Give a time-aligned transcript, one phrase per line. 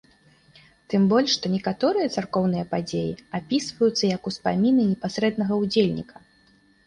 [0.93, 6.15] Тым больш, што некаторыя царкоўныя падзеі апісваюцца як успаміны непасрэднага ўдзельніка.